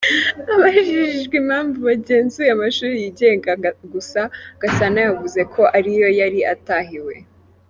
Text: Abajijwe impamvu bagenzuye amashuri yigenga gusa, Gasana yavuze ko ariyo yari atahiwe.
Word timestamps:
Abajijwe 0.53 1.35
impamvu 1.41 1.77
bagenzuye 1.89 2.49
amashuri 2.53 2.93
yigenga 3.03 3.51
gusa, 3.93 4.21
Gasana 4.61 4.99
yavuze 5.07 5.39
ko 5.53 5.61
ariyo 5.77 6.07
yari 6.19 6.39
atahiwe. 6.55 7.15